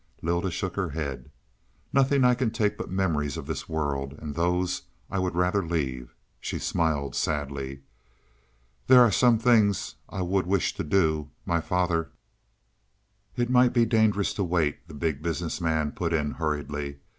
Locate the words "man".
15.61-15.91